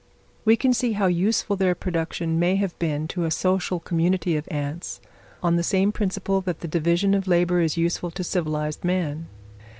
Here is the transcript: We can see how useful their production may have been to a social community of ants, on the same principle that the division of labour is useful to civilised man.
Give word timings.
We 0.45 0.55
can 0.57 0.73
see 0.73 0.93
how 0.93 1.05
useful 1.05 1.55
their 1.57 1.75
production 1.75 2.39
may 2.39 2.55
have 2.55 2.73
been 2.79 3.07
to 3.09 3.25
a 3.25 3.29
social 3.29 3.79
community 3.79 4.35
of 4.35 4.47
ants, 4.49 4.99
on 5.43 5.57
the 5.57 5.61
same 5.63 5.91
principle 5.91 6.41
that 6.41 6.61
the 6.61 6.67
division 6.67 7.13
of 7.13 7.27
labour 7.27 7.61
is 7.61 7.77
useful 7.77 8.09
to 8.09 8.23
civilised 8.23 8.83
man. 8.83 9.27